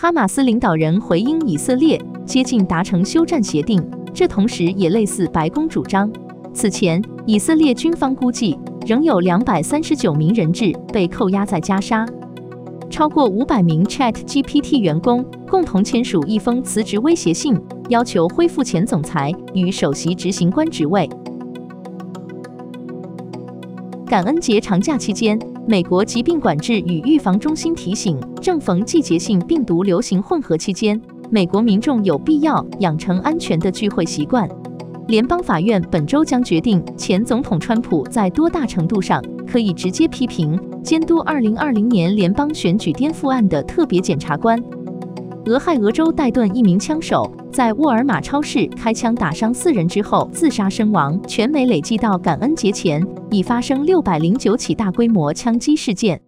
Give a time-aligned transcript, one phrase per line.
[0.00, 6.10] 哈马斯领导人回应以色列接近达成休战协定，这同时也类似白宫主张。
[6.54, 12.06] 此前，以色列军方估计仍有两百三十九名人质被扣押在加沙。
[12.88, 17.54] 超过五百名 ChatGPT 员工共同签署一封辞职威胁信，
[17.90, 21.06] 要求恢复前总裁与首席执行官职位。
[24.06, 25.38] 感恩节长假期间，
[25.70, 31.00] 美国疾病管制与预防中心提醒，正逢季节性病毒流行混合期间，
[31.30, 34.48] 美国民众有必要养成安全的聚会习惯。
[35.06, 44.60] 联邦法院本周将决定前总统川普在多大程度上可以直接批评监督2020年联邦选举颠覆案的特别检察官。
[45.50, 56.22] 俄亥俄州戴顿一名枪手在沃尔玛超市开枪打伤四人之后自杀身亡，全美累计到感恩节前已发生六百零九起大规模枪击事件。